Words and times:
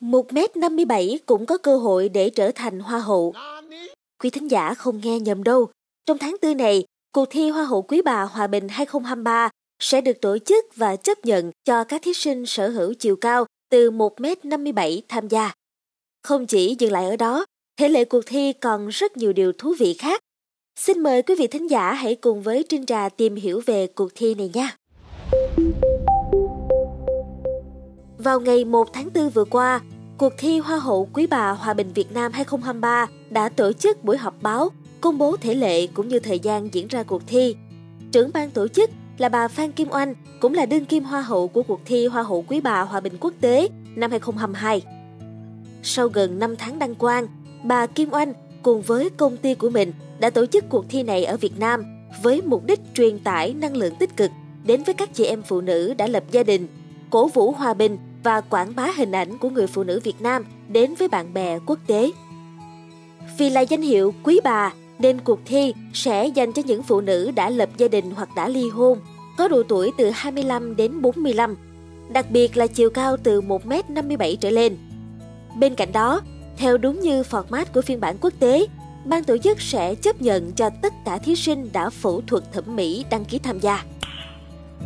1m57 0.00 1.18
cũng 1.26 1.46
có 1.46 1.58
cơ 1.58 1.76
hội 1.76 2.08
để 2.08 2.30
trở 2.30 2.50
thành 2.54 2.80
hoa 2.80 2.98
hậu. 2.98 3.34
Quý 4.22 4.30
thính 4.30 4.50
giả 4.50 4.74
không 4.74 5.00
nghe 5.04 5.20
nhầm 5.20 5.42
đâu. 5.42 5.68
Trong 6.06 6.18
tháng 6.18 6.36
4 6.42 6.56
này, 6.56 6.84
cuộc 7.12 7.26
thi 7.30 7.50
Hoa 7.50 7.64
hậu 7.64 7.82
Quý 7.82 8.02
bà 8.02 8.22
Hòa 8.22 8.46
bình 8.46 8.68
2023 8.68 9.50
sẽ 9.82 10.00
được 10.00 10.20
tổ 10.20 10.38
chức 10.38 10.64
và 10.76 10.96
chấp 10.96 11.24
nhận 11.24 11.50
cho 11.64 11.84
các 11.84 12.02
thí 12.04 12.12
sinh 12.14 12.46
sở 12.46 12.68
hữu 12.68 12.94
chiều 12.94 13.16
cao 13.16 13.46
từ 13.70 13.90
1m57 13.90 15.00
tham 15.08 15.28
gia. 15.28 15.52
Không 16.22 16.46
chỉ 16.46 16.76
dừng 16.78 16.92
lại 16.92 17.04
ở 17.04 17.16
đó, 17.16 17.44
thể 17.78 17.88
lệ 17.88 18.04
cuộc 18.04 18.26
thi 18.26 18.52
còn 18.52 18.88
rất 18.88 19.16
nhiều 19.16 19.32
điều 19.32 19.52
thú 19.52 19.74
vị 19.78 19.94
khác. 19.94 20.20
Xin 20.80 21.02
mời 21.02 21.22
quý 21.22 21.34
vị 21.38 21.46
thính 21.46 21.70
giả 21.70 21.92
hãy 21.92 22.14
cùng 22.14 22.42
với 22.42 22.64
Trinh 22.68 22.86
Trà 22.86 23.08
tìm 23.08 23.34
hiểu 23.34 23.60
về 23.66 23.86
cuộc 23.86 24.10
thi 24.14 24.34
này 24.34 24.50
nha. 24.54 24.76
Vào 28.18 28.40
ngày 28.40 28.64
1 28.64 28.92
tháng 28.92 29.08
4 29.14 29.30
vừa 29.30 29.44
qua, 29.44 29.80
cuộc 30.18 30.32
thi 30.38 30.58
Hoa 30.58 30.78
hậu 30.78 31.08
Quý 31.12 31.26
bà 31.26 31.50
Hòa 31.50 31.74
bình 31.74 31.92
Việt 31.94 32.12
Nam 32.12 32.32
2023 32.32 33.06
đã 33.30 33.48
tổ 33.48 33.72
chức 33.72 34.04
buổi 34.04 34.16
họp 34.16 34.42
báo 34.42 34.68
công 35.00 35.18
bố 35.18 35.36
thể 35.36 35.54
lệ 35.54 35.86
cũng 35.86 36.08
như 36.08 36.18
thời 36.18 36.38
gian 36.38 36.74
diễn 36.74 36.88
ra 36.88 37.02
cuộc 37.02 37.22
thi. 37.26 37.56
Trưởng 38.12 38.30
ban 38.34 38.50
tổ 38.50 38.68
chức 38.68 38.90
là 39.18 39.28
bà 39.28 39.48
Phan 39.48 39.72
Kim 39.72 39.88
Oanh, 39.90 40.14
cũng 40.40 40.54
là 40.54 40.66
đương 40.66 40.84
kim 40.84 41.04
hoa 41.04 41.20
hậu 41.20 41.48
của 41.48 41.62
cuộc 41.62 41.80
thi 41.84 42.06
Hoa 42.06 42.22
hậu 42.22 42.44
Quý 42.48 42.60
bà 42.60 42.80
Hòa 42.80 43.00
bình 43.00 43.12
quốc 43.20 43.34
tế 43.40 43.68
năm 43.96 44.10
2022. 44.10 44.82
Sau 45.82 46.08
gần 46.08 46.38
5 46.38 46.56
tháng 46.56 46.78
đăng 46.78 46.94
quang, 46.94 47.26
bà 47.64 47.86
Kim 47.86 48.12
Oanh 48.12 48.32
cùng 48.62 48.82
với 48.82 49.10
công 49.10 49.36
ty 49.36 49.54
của 49.54 49.70
mình 49.70 49.92
đã 50.18 50.30
tổ 50.30 50.46
chức 50.46 50.64
cuộc 50.68 50.84
thi 50.88 51.02
này 51.02 51.24
ở 51.24 51.36
Việt 51.36 51.58
Nam 51.58 51.84
với 52.22 52.42
mục 52.42 52.64
đích 52.66 52.80
truyền 52.94 53.18
tải 53.18 53.54
năng 53.54 53.76
lượng 53.76 53.94
tích 53.98 54.16
cực 54.16 54.30
đến 54.64 54.82
với 54.82 54.94
các 54.94 55.14
chị 55.14 55.24
em 55.24 55.42
phụ 55.42 55.60
nữ 55.60 55.94
đã 55.94 56.06
lập 56.06 56.24
gia 56.30 56.42
đình, 56.42 56.66
cổ 57.10 57.28
vũ 57.28 57.52
hòa 57.52 57.74
bình 57.74 57.98
và 58.22 58.40
quảng 58.40 58.72
bá 58.76 58.88
hình 58.96 59.12
ảnh 59.12 59.38
của 59.38 59.50
người 59.50 59.66
phụ 59.66 59.84
nữ 59.84 60.00
Việt 60.04 60.20
Nam 60.20 60.44
đến 60.68 60.94
với 60.94 61.08
bạn 61.08 61.34
bè 61.34 61.58
quốc 61.66 61.78
tế. 61.86 62.10
Vì 63.38 63.50
là 63.50 63.60
danh 63.60 63.82
hiệu 63.82 64.14
quý 64.22 64.40
bà 64.44 64.72
nên 64.98 65.20
cuộc 65.20 65.40
thi 65.44 65.74
sẽ 65.92 66.26
dành 66.26 66.52
cho 66.52 66.62
những 66.66 66.82
phụ 66.82 67.00
nữ 67.00 67.30
đã 67.30 67.50
lập 67.50 67.68
gia 67.76 67.88
đình 67.88 68.10
hoặc 68.10 68.28
đã 68.36 68.48
ly 68.48 68.68
hôn, 68.68 68.98
có 69.38 69.48
độ 69.48 69.62
tuổi 69.68 69.92
từ 69.98 70.10
25 70.10 70.76
đến 70.76 71.02
45, 71.02 71.56
đặc 72.08 72.30
biệt 72.30 72.56
là 72.56 72.66
chiều 72.66 72.90
cao 72.90 73.16
từ 73.16 73.40
1m57 73.40 74.36
trở 74.36 74.50
lên. 74.50 74.76
Bên 75.58 75.74
cạnh 75.74 75.92
đó, 75.92 76.20
theo 76.56 76.78
đúng 76.78 77.00
như 77.00 77.22
format 77.22 77.64
của 77.74 77.82
phiên 77.82 78.00
bản 78.00 78.16
quốc 78.20 78.32
tế, 78.38 78.66
ban 79.04 79.24
tổ 79.24 79.38
chức 79.38 79.60
sẽ 79.60 79.94
chấp 79.94 80.22
nhận 80.22 80.52
cho 80.52 80.70
tất 80.82 80.92
cả 81.04 81.18
thí 81.18 81.36
sinh 81.36 81.70
đã 81.72 81.90
phẫu 81.90 82.22
thuật 82.26 82.52
thẩm 82.52 82.76
mỹ 82.76 83.04
đăng 83.10 83.24
ký 83.24 83.38
tham 83.38 83.60
gia. 83.60 83.84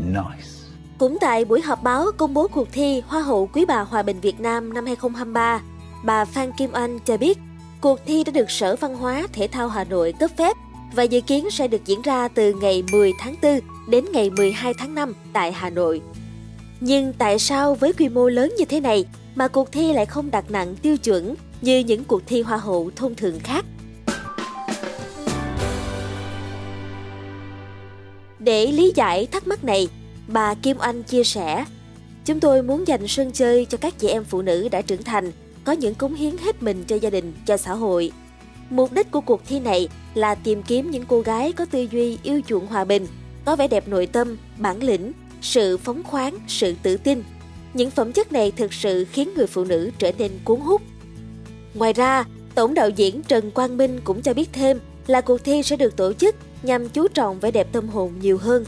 Nice. 0.07 0.60
Cũng 1.01 1.19
tại 1.21 1.45
buổi 1.45 1.61
họp 1.61 1.83
báo 1.83 2.07
công 2.17 2.35
bố 2.35 2.49
cuộc 2.49 2.69
thi 2.73 3.03
Hoa 3.07 3.23
hậu 3.23 3.47
Quý 3.53 3.65
bà 3.65 3.81
Hòa 3.81 4.03
bình 4.03 4.21
Việt 4.21 4.41
Nam 4.41 4.75
năm 4.75 4.87
2023, 4.87 5.63
bà 6.05 6.25
Phan 6.25 6.53
Kim 6.53 6.73
Anh 6.73 6.99
cho 6.99 7.17
biết 7.17 7.39
cuộc 7.81 8.01
thi 8.07 8.25
đã 8.25 8.33
được 8.33 8.51
Sở 8.51 8.77
Văn 8.77 8.97
hóa 8.97 9.27
Thể 9.33 9.49
thao 9.53 9.69
Hà 9.69 9.85
Nội 9.85 10.15
cấp 10.21 10.31
phép 10.39 10.57
và 10.95 11.03
dự 11.03 11.21
kiến 11.21 11.51
sẽ 11.51 11.69
được 11.69 11.87
diễn 11.87 12.03
ra 12.03 12.29
từ 12.29 12.53
ngày 12.53 12.83
10 12.93 13.13
tháng 13.19 13.35
4 13.43 13.61
đến 13.89 14.05
ngày 14.13 14.31
12 14.31 14.75
tháng 14.79 14.95
5 14.95 15.15
tại 15.33 15.53
Hà 15.53 15.71
Nội. 15.71 16.01
Nhưng 16.81 17.13
tại 17.13 17.39
sao 17.39 17.75
với 17.75 17.93
quy 17.93 18.09
mô 18.09 18.29
lớn 18.29 18.55
như 18.59 18.65
thế 18.65 18.81
này 18.81 19.05
mà 19.35 19.49
cuộc 19.49 19.73
thi 19.73 19.93
lại 19.93 20.07
không 20.07 20.31
đặt 20.31 20.51
nặng 20.51 20.77
tiêu 20.83 20.97
chuẩn 20.97 21.35
như 21.61 21.79
những 21.79 22.05
cuộc 22.05 22.23
thi 22.27 22.43
hoa 22.43 22.57
hậu 22.57 22.91
thông 22.97 23.15
thường 23.15 23.41
khác? 23.41 23.65
Để 28.39 28.67
lý 28.67 28.93
giải 28.95 29.27
thắc 29.27 29.47
mắc 29.47 29.65
này, 29.65 29.89
bà 30.33 30.55
Kim 30.55 30.79
Anh 30.79 31.03
chia 31.03 31.25
sẻ, 31.25 31.65
Chúng 32.25 32.41
tôi 32.41 32.63
muốn 32.63 32.89
dành 32.89 33.09
sân 33.09 33.33
chơi 33.33 33.65
cho 33.65 33.79
các 33.79 33.99
chị 33.99 34.09
em 34.09 34.25
phụ 34.25 34.43
nữ 34.43 34.69
đã 34.69 34.83
trưởng 34.83 35.03
thành, 35.03 35.33
có 35.65 35.73
những 35.73 35.95
cống 35.95 36.15
hiến 36.15 36.37
hết 36.39 36.63
mình 36.63 36.85
cho 36.87 36.97
gia 36.97 37.11
đình, 37.11 37.33
cho 37.47 37.57
xã 37.57 37.73
hội. 37.73 38.13
Mục 38.71 38.93
đích 38.93 39.11
của 39.11 39.21
cuộc 39.21 39.43
thi 39.49 39.61
này 39.61 39.89
là 40.15 40.35
tìm 40.35 40.63
kiếm 40.63 40.91
những 40.91 41.05
cô 41.09 41.21
gái 41.21 41.53
có 41.53 41.65
tư 41.65 41.87
duy 41.91 42.19
yêu 42.23 42.41
chuộng 42.47 42.67
hòa 42.67 42.85
bình, 42.85 43.07
có 43.45 43.57
vẻ 43.57 43.69
đẹp 43.69 43.89
nội 43.89 44.07
tâm, 44.07 44.37
bản 44.59 44.83
lĩnh, 44.83 45.13
sự 45.43 45.77
phóng 45.77 46.03
khoáng, 46.03 46.39
sự 46.49 46.75
tự 46.83 46.97
tin. 46.97 47.23
Những 47.75 47.91
phẩm 47.91 48.13
chất 48.13 48.33
này 48.33 48.53
thực 48.57 48.73
sự 48.73 49.05
khiến 49.13 49.31
người 49.37 49.47
phụ 49.47 49.65
nữ 49.65 49.91
trở 49.99 50.13
nên 50.19 50.33
cuốn 50.45 50.61
hút. 50.61 50.83
Ngoài 51.75 51.93
ra, 51.93 52.25
tổng 52.55 52.75
đạo 52.75 52.89
diễn 52.89 53.23
Trần 53.23 53.51
Quang 53.51 53.77
Minh 53.77 54.01
cũng 54.05 54.23
cho 54.23 54.35
biết 54.35 54.49
thêm 54.53 54.79
là 55.07 55.21
cuộc 55.21 55.45
thi 55.45 55.63
sẽ 55.63 55.77
được 55.77 55.97
tổ 55.97 56.13
chức 56.13 56.37
nhằm 56.63 56.89
chú 56.89 57.09
trọng 57.09 57.41
vẻ 57.41 57.51
đẹp 57.51 57.69
tâm 57.73 57.89
hồn 57.89 58.13
nhiều 58.21 58.39
hơn. 58.39 58.65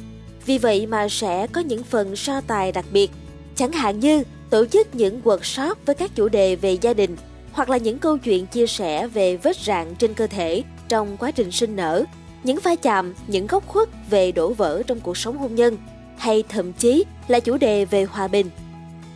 Vì 0.47 0.59
vậy 0.59 0.87
mà 0.87 1.09
sẽ 1.09 1.47
có 1.47 1.61
những 1.61 1.85
phần 1.85 2.17
so 2.17 2.41
tài 2.41 2.73
đặc 2.73 2.85
biệt, 2.93 3.11
chẳng 3.55 3.73
hạn 3.73 4.01
như 4.01 4.23
tổ 4.51 4.67
chức 4.67 4.95
những 4.95 5.21
workshop 5.25 5.75
với 5.87 5.95
các 5.95 6.11
chủ 6.15 6.29
đề 6.29 6.57
về 6.57 6.73
gia 6.73 6.95
đình 6.95 7.17
hoặc 7.53 7.71
là 7.71 7.77
những 7.77 7.99
câu 7.99 8.19
chuyện 8.19 8.47
chia 8.47 8.67
sẻ 8.67 9.07
về 9.07 9.37
vết 9.37 9.57
rạn 9.57 9.95
trên 9.95 10.15
cơ 10.15 10.27
thể 10.27 10.63
trong 10.89 11.17
quá 11.17 11.31
trình 11.31 11.53
sinh 11.53 11.77
nở, 11.77 12.05
những 12.45 12.59
va 12.63 12.75
chạm, 12.75 13.15
những 13.27 13.47
góc 13.47 13.69
khuất 13.69 13.89
về 14.11 14.33
đổ 14.33 14.53
vỡ 14.53 14.83
trong 14.87 15.01
cuộc 15.01 15.17
sống 15.17 15.39
hôn 15.39 15.55
nhân 15.55 15.77
hay 16.17 16.45
thậm 16.49 16.73
chí 16.73 17.05
là 17.29 17.41
chủ 17.41 17.57
đề 17.57 17.85
về 17.85 18.05
hòa 18.05 18.29
bình. 18.29 18.51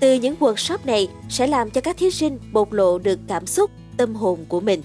Từ 0.01 0.15
những 0.15 0.35
workshop 0.41 0.79
này 0.85 1.09
sẽ 1.29 1.47
làm 1.47 1.71
cho 1.71 1.81
các 1.81 1.97
thí 1.97 2.11
sinh 2.11 2.39
bộc 2.53 2.73
lộ 2.73 2.99
được 2.99 3.19
cảm 3.29 3.47
xúc, 3.47 3.71
tâm 3.97 4.15
hồn 4.15 4.45
của 4.49 4.61
mình. 4.61 4.83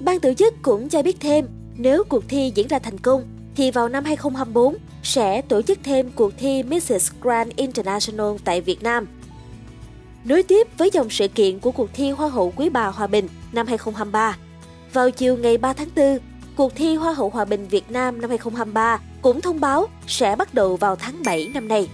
Ban 0.00 0.20
tổ 0.20 0.34
chức 0.34 0.54
cũng 0.62 0.88
cho 0.88 1.02
biết 1.02 1.16
thêm, 1.20 1.46
nếu 1.76 2.04
cuộc 2.04 2.24
thi 2.28 2.52
diễn 2.54 2.68
ra 2.68 2.78
thành 2.78 2.98
công, 2.98 3.24
thì 3.56 3.70
vào 3.70 3.88
năm 3.88 4.04
2024 4.04 4.76
sẽ 5.02 5.42
tổ 5.42 5.62
chức 5.62 5.78
thêm 5.84 6.10
cuộc 6.10 6.32
thi 6.38 6.62
Mrs. 6.62 7.10
Grand 7.20 7.50
International 7.56 8.32
tại 8.44 8.60
Việt 8.60 8.82
Nam. 8.82 9.06
Nối 10.24 10.42
tiếp 10.42 10.68
với 10.78 10.90
dòng 10.92 11.10
sự 11.10 11.28
kiện 11.28 11.58
của 11.58 11.72
cuộc 11.72 11.90
thi 11.94 12.10
Hoa 12.10 12.28
hậu 12.28 12.52
Quý 12.56 12.68
bà 12.68 12.86
Hòa 12.86 13.06
bình 13.06 13.28
năm 13.52 13.66
2023, 13.66 14.36
vào 14.92 15.10
chiều 15.10 15.36
ngày 15.36 15.58
3 15.58 15.72
tháng 15.72 15.88
4, 15.96 16.18
cuộc 16.56 16.74
thi 16.74 16.94
Hoa 16.94 17.12
hậu 17.12 17.30
Hòa 17.30 17.44
bình 17.44 17.68
Việt 17.68 17.90
Nam 17.90 18.20
năm 18.20 18.30
2023 18.30 19.00
cũng 19.22 19.40
thông 19.40 19.60
báo 19.60 19.86
sẽ 20.06 20.36
bắt 20.36 20.54
đầu 20.54 20.76
vào 20.76 20.96
tháng 20.96 21.22
7 21.24 21.50
năm 21.54 21.68
nay. 21.68 21.88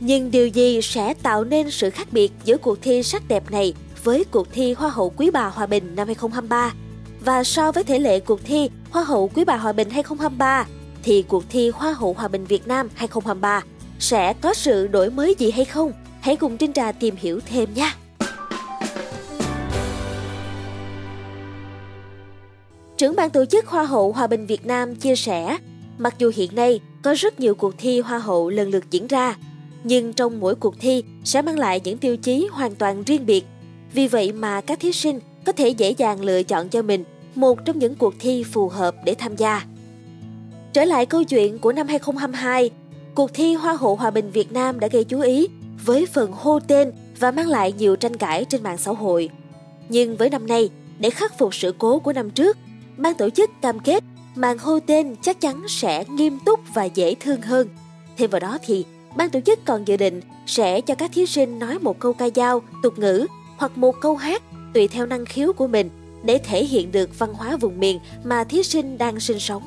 Nhưng 0.00 0.30
điều 0.30 0.48
gì 0.48 0.82
sẽ 0.82 1.14
tạo 1.14 1.44
nên 1.44 1.70
sự 1.70 1.90
khác 1.90 2.08
biệt 2.10 2.32
giữa 2.44 2.56
cuộc 2.56 2.82
thi 2.82 3.02
sắc 3.02 3.28
đẹp 3.28 3.50
này 3.50 3.74
với 4.04 4.24
cuộc 4.30 4.52
thi 4.52 4.72
Hoa 4.72 4.90
hậu 4.90 5.10
Quý 5.16 5.30
bà 5.30 5.46
Hòa 5.46 5.66
bình 5.66 5.94
năm 5.96 6.06
2023? 6.06 6.72
Và 7.20 7.44
so 7.44 7.72
với 7.72 7.84
thể 7.84 7.98
lệ 7.98 8.20
cuộc 8.20 8.44
thi 8.44 8.70
Hoa 8.92 9.04
hậu 9.04 9.30
Quý 9.34 9.44
bà 9.44 9.56
Hòa 9.56 9.72
bình 9.72 9.90
2023 9.90 10.66
thì 11.02 11.24
cuộc 11.28 11.44
thi 11.50 11.70
Hoa 11.70 11.92
hậu 11.92 12.12
Hòa 12.12 12.28
bình 12.28 12.44
Việt 12.44 12.68
Nam 12.68 12.88
2023 12.94 13.62
sẽ 13.98 14.32
có 14.40 14.54
sự 14.54 14.86
đổi 14.86 15.10
mới 15.10 15.34
gì 15.38 15.50
hay 15.50 15.64
không? 15.64 15.92
Hãy 16.20 16.36
cùng 16.36 16.56
Trinh 16.56 16.72
Trà 16.72 16.92
tìm 16.92 17.14
hiểu 17.18 17.40
thêm 17.46 17.68
nha! 17.74 17.96
Trưởng 22.96 23.16
ban 23.16 23.30
tổ 23.30 23.44
chức 23.44 23.66
Hoa 23.66 23.84
hậu 23.84 24.12
Hòa 24.12 24.26
bình 24.26 24.46
Việt 24.46 24.66
Nam 24.66 24.94
chia 24.94 25.16
sẻ, 25.16 25.58
mặc 25.98 26.14
dù 26.18 26.32
hiện 26.34 26.54
nay 26.54 26.80
có 27.02 27.14
rất 27.14 27.40
nhiều 27.40 27.54
cuộc 27.54 27.74
thi 27.78 28.00
Hoa 28.00 28.18
hậu 28.18 28.50
lần 28.50 28.70
lượt 28.70 28.84
diễn 28.90 29.06
ra, 29.06 29.36
nhưng 29.84 30.12
trong 30.12 30.40
mỗi 30.40 30.54
cuộc 30.54 30.74
thi 30.80 31.04
sẽ 31.24 31.42
mang 31.42 31.58
lại 31.58 31.80
những 31.84 31.98
tiêu 31.98 32.16
chí 32.16 32.48
hoàn 32.52 32.74
toàn 32.74 33.02
riêng 33.02 33.26
biệt. 33.26 33.44
Vì 33.92 34.08
vậy 34.08 34.32
mà 34.32 34.60
các 34.60 34.80
thí 34.80 34.92
sinh 34.92 35.20
có 35.46 35.52
thể 35.52 35.68
dễ 35.68 35.90
dàng 35.90 36.20
lựa 36.20 36.42
chọn 36.42 36.68
cho 36.68 36.82
mình 36.82 37.04
một 37.34 37.64
trong 37.64 37.78
những 37.78 37.94
cuộc 37.94 38.14
thi 38.18 38.44
phù 38.44 38.68
hợp 38.68 38.94
để 39.04 39.14
tham 39.14 39.36
gia. 39.36 39.62
Trở 40.72 40.84
lại 40.84 41.06
câu 41.06 41.24
chuyện 41.24 41.58
của 41.58 41.72
năm 41.72 41.88
2022, 41.88 42.70
cuộc 43.14 43.34
thi 43.34 43.54
Hoa 43.54 43.76
hậu 43.76 43.96
Hòa 43.96 44.10
bình 44.10 44.30
Việt 44.30 44.52
Nam 44.52 44.80
đã 44.80 44.88
gây 44.88 45.04
chú 45.04 45.20
ý 45.20 45.48
với 45.84 46.06
phần 46.06 46.32
hô 46.32 46.60
tên 46.60 46.92
và 47.18 47.30
mang 47.30 47.48
lại 47.48 47.72
nhiều 47.72 47.96
tranh 47.96 48.16
cãi 48.16 48.44
trên 48.44 48.62
mạng 48.62 48.78
xã 48.78 48.90
hội. 48.90 49.28
Nhưng 49.88 50.16
với 50.16 50.30
năm 50.30 50.46
nay, 50.46 50.70
để 50.98 51.10
khắc 51.10 51.38
phục 51.38 51.54
sự 51.54 51.74
cố 51.78 51.98
của 51.98 52.12
năm 52.12 52.30
trước, 52.30 52.58
ban 52.96 53.14
tổ 53.14 53.30
chức 53.30 53.50
cam 53.62 53.80
kết 53.80 54.04
màn 54.34 54.58
hô 54.58 54.78
tên 54.80 55.16
chắc 55.22 55.40
chắn 55.40 55.62
sẽ 55.68 56.04
nghiêm 56.10 56.38
túc 56.44 56.60
và 56.74 56.84
dễ 56.84 57.14
thương 57.14 57.42
hơn. 57.42 57.68
Thêm 58.16 58.30
vào 58.30 58.40
đó 58.40 58.58
thì, 58.66 58.84
ban 59.16 59.30
tổ 59.30 59.40
chức 59.40 59.64
còn 59.64 59.88
dự 59.88 59.96
định 59.96 60.20
sẽ 60.46 60.80
cho 60.80 60.94
các 60.94 61.10
thí 61.14 61.26
sinh 61.26 61.58
nói 61.58 61.78
một 61.78 61.98
câu 61.98 62.12
ca 62.12 62.28
dao, 62.34 62.62
tục 62.82 62.98
ngữ 62.98 63.26
hoặc 63.56 63.78
một 63.78 64.00
câu 64.00 64.16
hát 64.16 64.42
tùy 64.74 64.88
theo 64.88 65.06
năng 65.06 65.24
khiếu 65.24 65.52
của 65.52 65.66
mình 65.66 65.90
để 66.24 66.38
thể 66.38 66.64
hiện 66.64 66.92
được 66.92 67.18
văn 67.18 67.34
hóa 67.34 67.56
vùng 67.56 67.80
miền 67.80 68.00
mà 68.24 68.44
thí 68.44 68.62
sinh 68.62 68.98
đang 68.98 69.20
sinh 69.20 69.38
sống. 69.38 69.62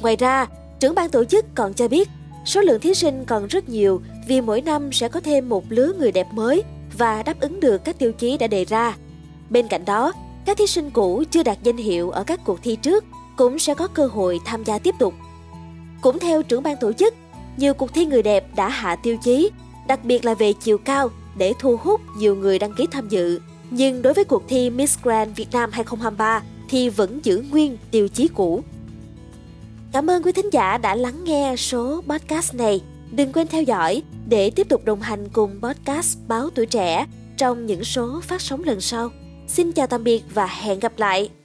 Ngoài 0.00 0.16
ra, 0.16 0.46
trưởng 0.80 0.94
ban 0.94 1.10
tổ 1.10 1.24
chức 1.24 1.44
còn 1.54 1.74
cho 1.74 1.88
biết 1.88 2.08
số 2.44 2.60
lượng 2.60 2.80
thí 2.80 2.94
sinh 2.94 3.24
còn 3.24 3.46
rất 3.46 3.68
nhiều 3.68 4.02
vì 4.28 4.40
mỗi 4.40 4.60
năm 4.60 4.92
sẽ 4.92 5.08
có 5.08 5.20
thêm 5.20 5.48
một 5.48 5.64
lứa 5.68 5.92
người 5.98 6.12
đẹp 6.12 6.26
mới 6.32 6.62
và 6.98 7.22
đáp 7.22 7.40
ứng 7.40 7.60
được 7.60 7.84
các 7.84 7.98
tiêu 7.98 8.12
chí 8.12 8.38
đã 8.38 8.46
đề 8.46 8.64
ra. 8.64 8.96
Bên 9.50 9.68
cạnh 9.68 9.84
đó, 9.84 10.12
các 10.46 10.56
thí 10.56 10.66
sinh 10.66 10.90
cũ 10.90 11.24
chưa 11.30 11.42
đạt 11.42 11.58
danh 11.62 11.76
hiệu 11.76 12.10
ở 12.10 12.24
các 12.24 12.40
cuộc 12.44 12.62
thi 12.62 12.76
trước 12.76 13.04
cũng 13.36 13.58
sẽ 13.58 13.74
có 13.74 13.88
cơ 13.88 14.06
hội 14.06 14.40
tham 14.44 14.64
gia 14.64 14.78
tiếp 14.78 14.94
tục. 14.98 15.14
Cũng 16.02 16.18
theo 16.18 16.42
trưởng 16.42 16.62
ban 16.62 16.76
tổ 16.76 16.92
chức, 16.92 17.14
nhiều 17.56 17.74
cuộc 17.74 17.94
thi 17.94 18.06
người 18.06 18.22
đẹp 18.22 18.56
đã 18.56 18.68
hạ 18.68 18.96
tiêu 18.96 19.16
chí, 19.22 19.50
đặc 19.86 20.04
biệt 20.04 20.24
là 20.24 20.34
về 20.34 20.52
chiều 20.52 20.78
cao 20.78 21.10
để 21.36 21.52
thu 21.58 21.76
hút 21.76 22.00
nhiều 22.16 22.36
người 22.36 22.58
đăng 22.58 22.74
ký 22.74 22.86
tham 22.90 23.08
dự. 23.08 23.40
Nhưng 23.76 24.02
đối 24.02 24.14
với 24.14 24.24
cuộc 24.24 24.42
thi 24.48 24.70
Miss 24.70 24.98
Grand 25.02 25.36
Việt 25.36 25.48
Nam 25.52 25.70
2023 25.72 26.42
thì 26.68 26.88
vẫn 26.88 27.20
giữ 27.24 27.44
nguyên 27.50 27.76
tiêu 27.90 28.08
chí 28.08 28.28
cũ. 28.28 28.62
Cảm 29.92 30.10
ơn 30.10 30.22
quý 30.22 30.32
thính 30.32 30.50
giả 30.52 30.78
đã 30.78 30.94
lắng 30.94 31.24
nghe 31.24 31.54
số 31.56 32.02
podcast 32.08 32.54
này. 32.54 32.82
Đừng 33.10 33.32
quên 33.32 33.46
theo 33.46 33.62
dõi 33.62 34.02
để 34.28 34.50
tiếp 34.50 34.68
tục 34.68 34.84
đồng 34.84 35.00
hành 35.00 35.28
cùng 35.32 35.60
podcast 35.62 36.18
Báo 36.28 36.50
Tuổi 36.50 36.66
Trẻ 36.66 37.06
trong 37.36 37.66
những 37.66 37.84
số 37.84 38.20
phát 38.22 38.40
sóng 38.40 38.64
lần 38.64 38.80
sau. 38.80 39.10
Xin 39.48 39.72
chào 39.72 39.86
tạm 39.86 40.04
biệt 40.04 40.22
và 40.34 40.46
hẹn 40.46 40.80
gặp 40.80 40.92
lại! 40.96 41.43